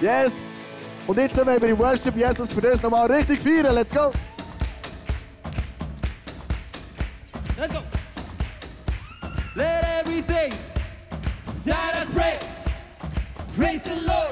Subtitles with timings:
[0.00, 0.32] Yes!
[1.06, 3.74] Und jetzt wollen wir im Worship Jesus für das nochmal richtig feiern.
[3.74, 4.12] Let's go!
[7.58, 7.82] Let's go!
[9.56, 10.52] Let everything
[11.64, 12.38] that I pray
[13.56, 14.27] praise the Lord!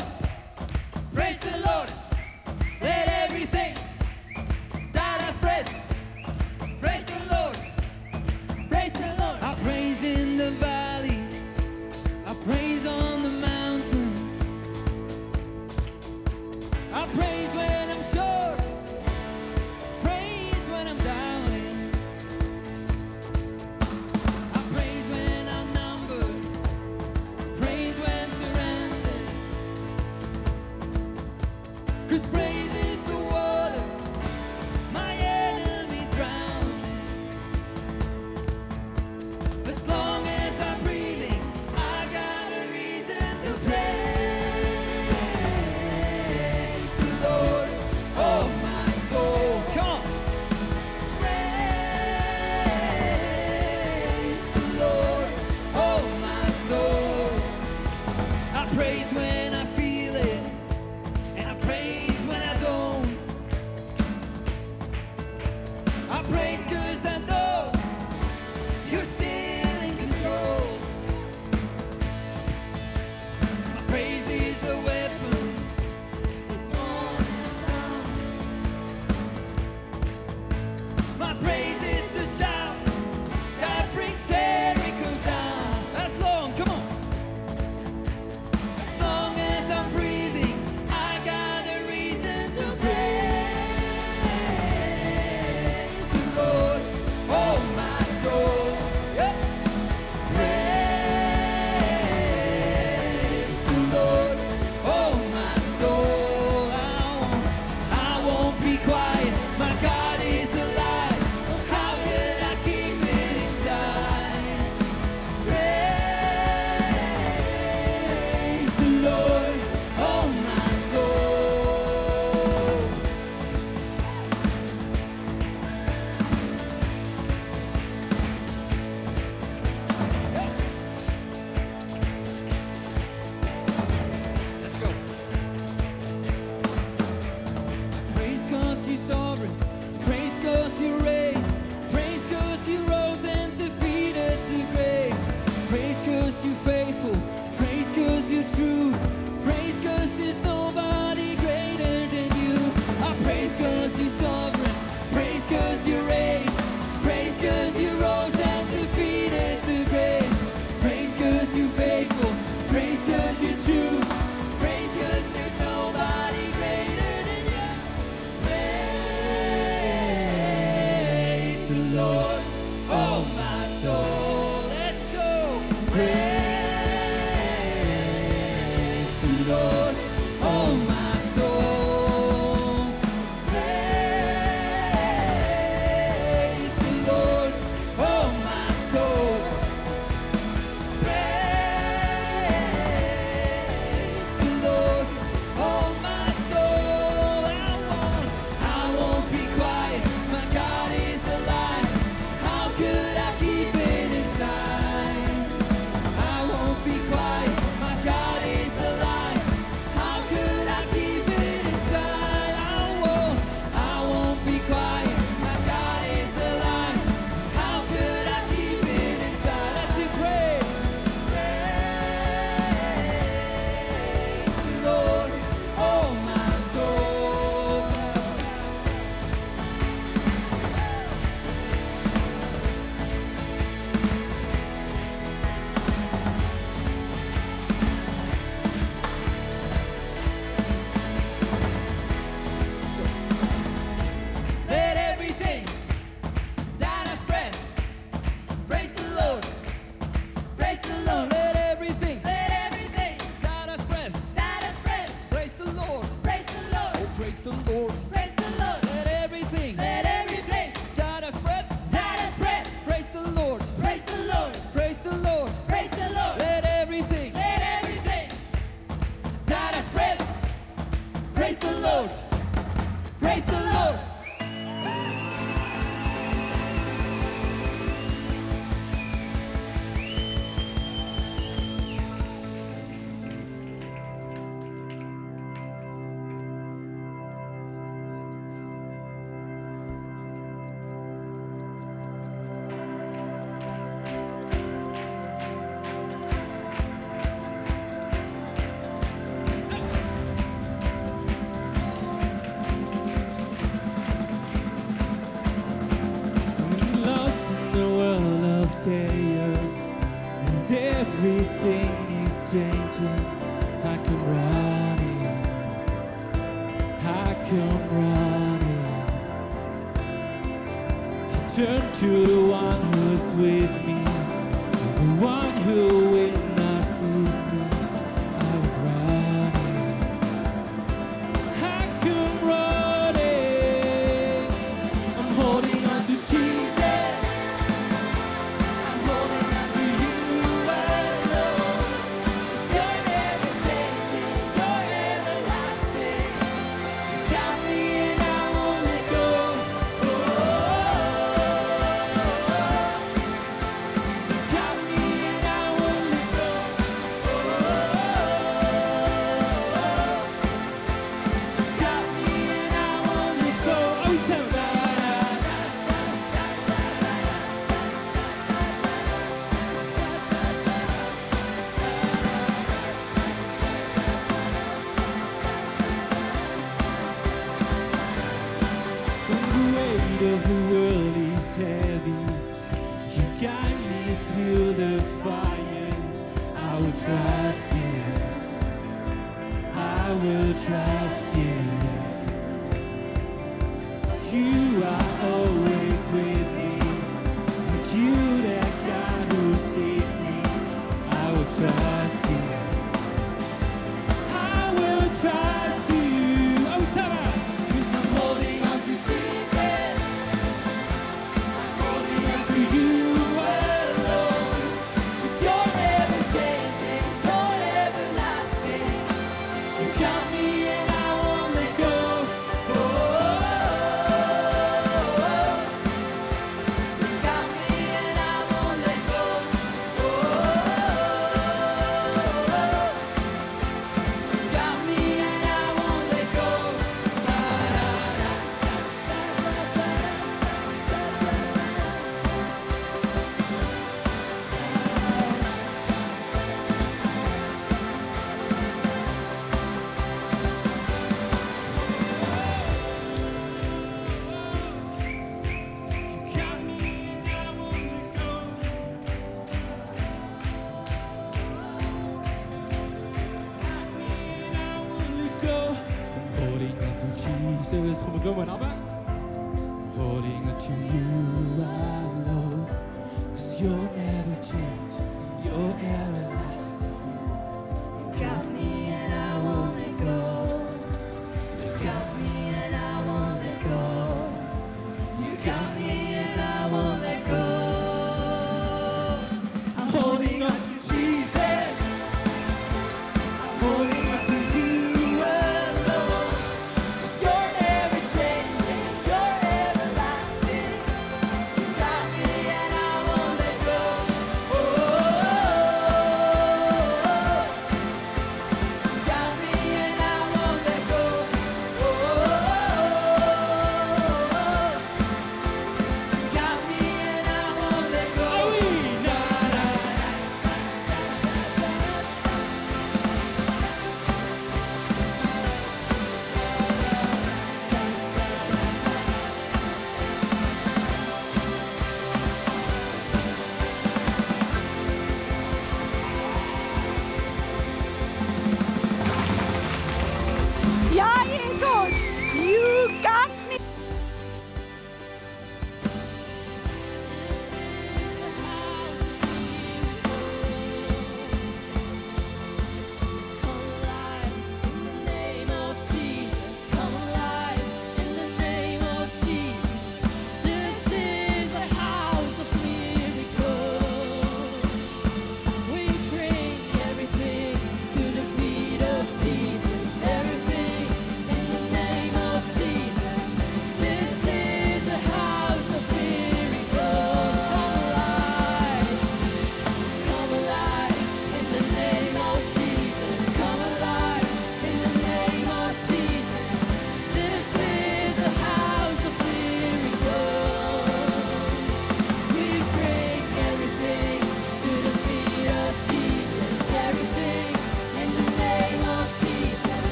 [175.96, 176.25] praise.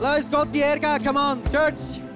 [0.00, 1.02] Let's go, Tierka.
[1.02, 2.07] Come on, church.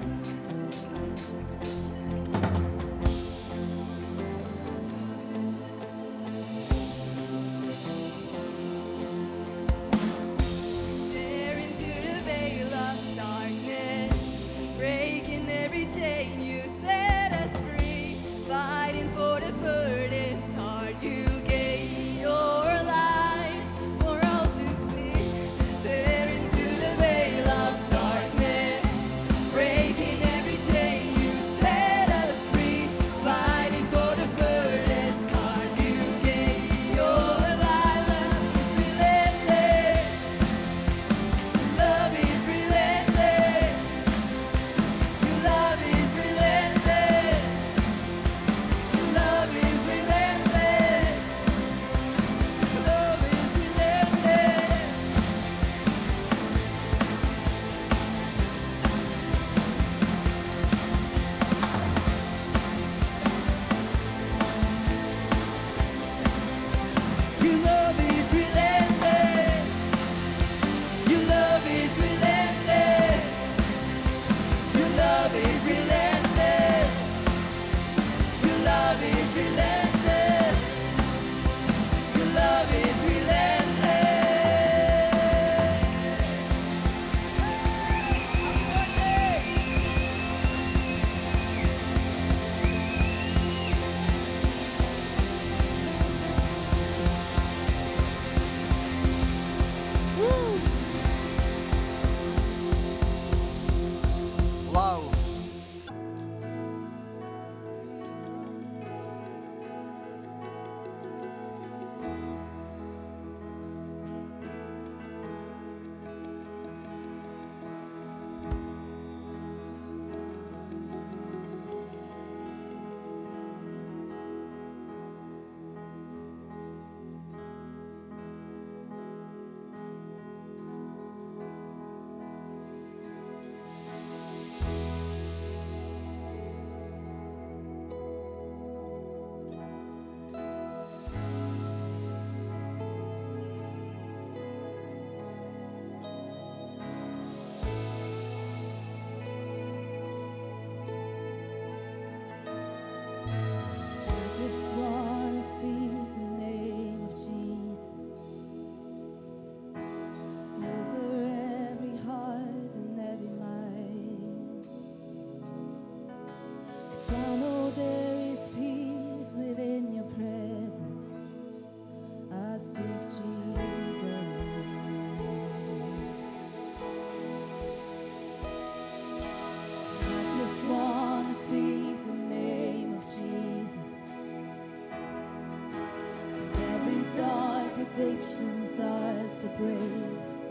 [187.94, 190.41] addictions starts to break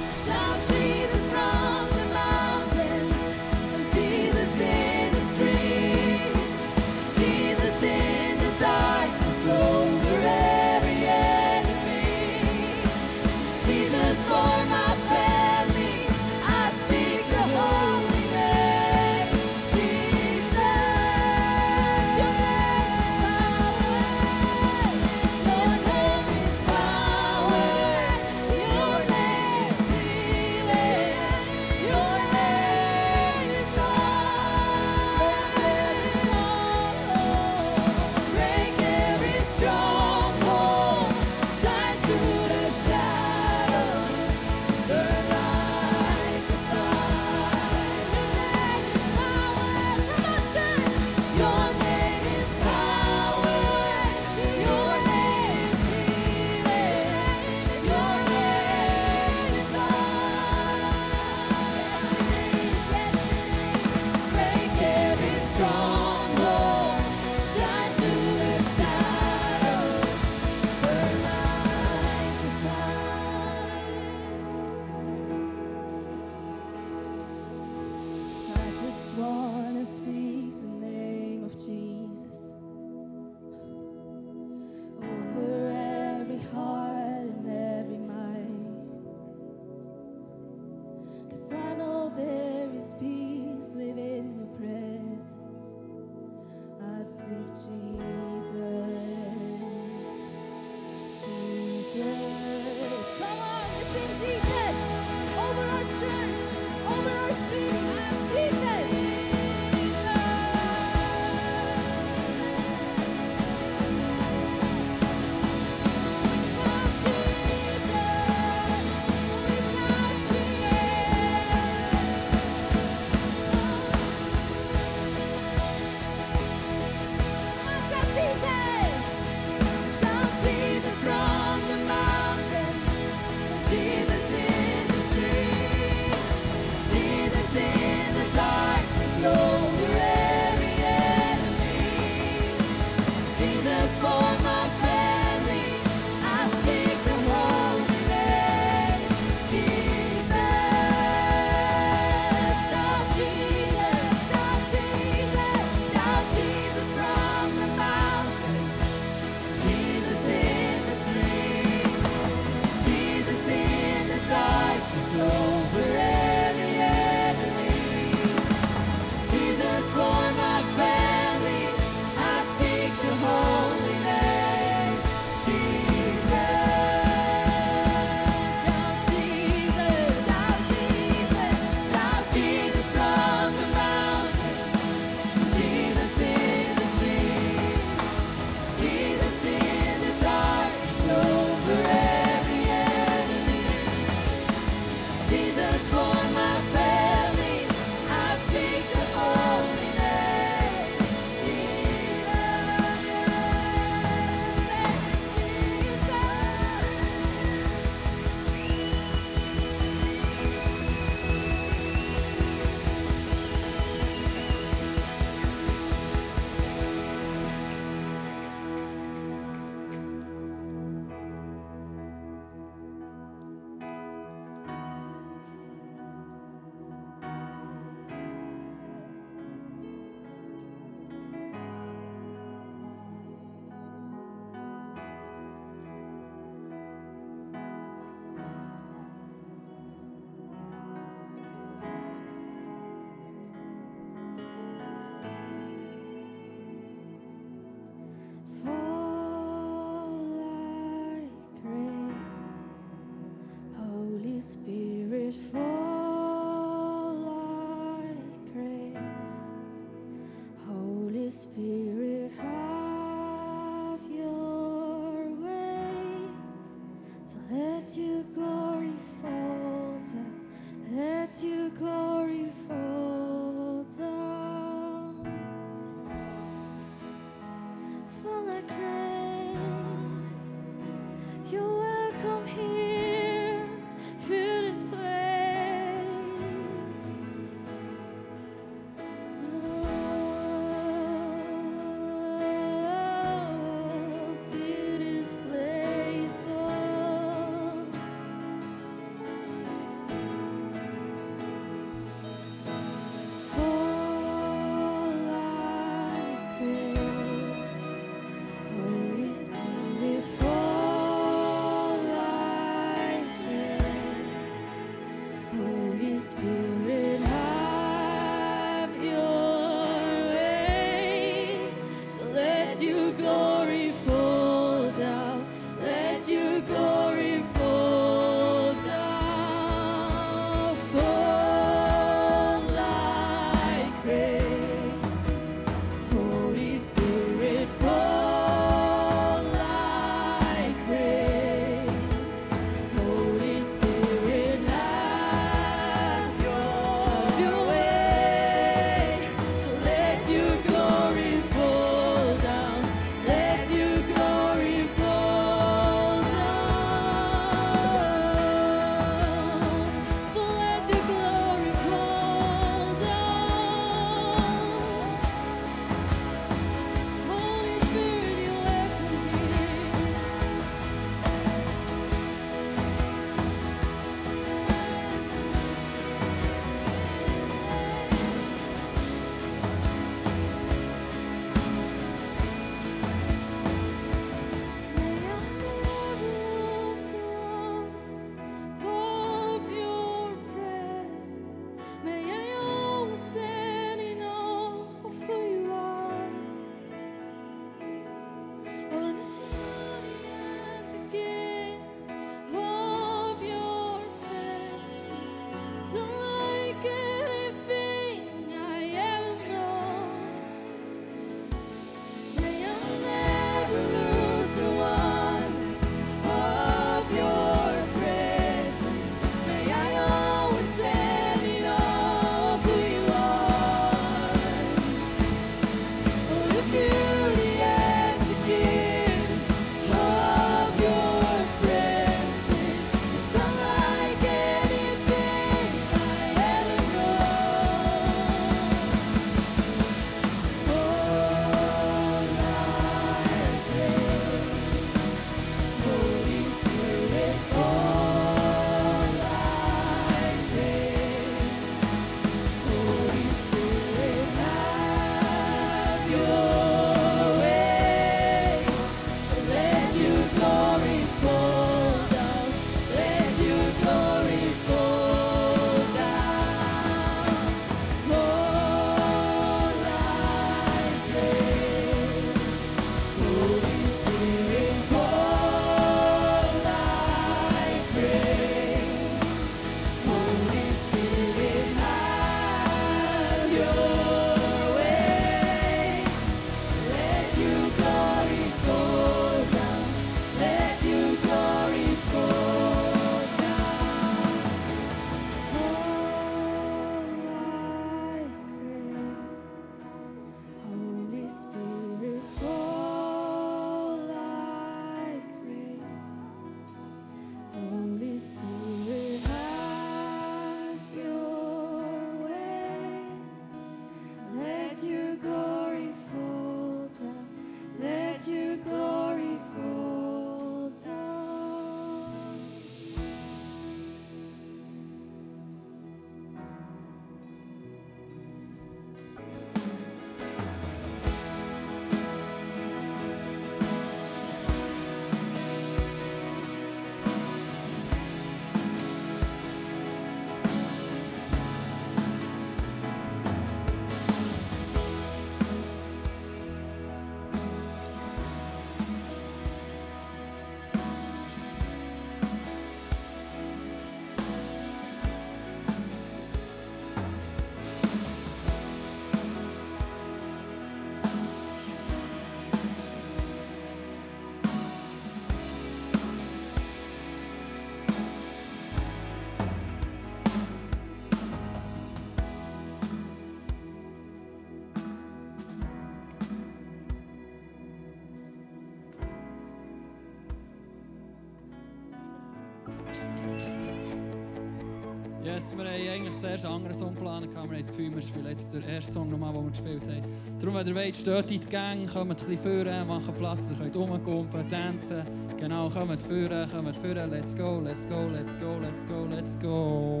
[585.58, 587.32] wir haben eigentlich zuerst einen anderen Song geplant.
[587.32, 590.02] Wir haben das Gefühl, wir spielen jetzt den ersten Song nochmal, den wir gespielt haben.
[590.38, 593.56] Darum, wenn ihr wollt, steht in die Gang, kommt ein bisschen führen, macht Platz, ihr
[593.56, 595.02] könnt rumkumpeln, tanzen.
[595.36, 597.10] Genau, kommt führen, kommt führen.
[597.10, 600.00] Let's go, let's go, let's go, let's go, let's go.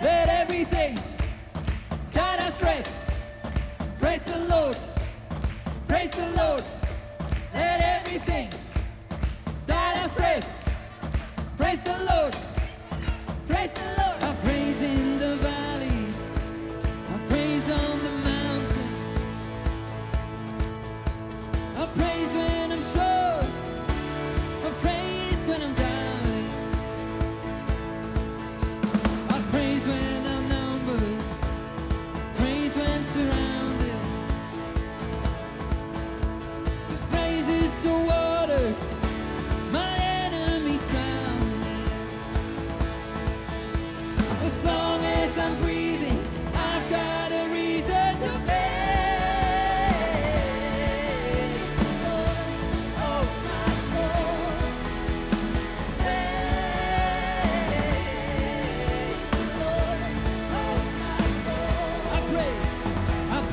[0.00, 1.15] Let everything
[6.06, 6.64] Praise the Lord.
[7.52, 8.48] Let everything
[9.66, 10.46] that has breath
[11.58, 12.55] praise the Lord.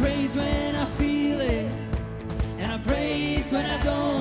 [0.04, 1.72] praise when I feel it,
[2.60, 4.13] and I praise when I don't.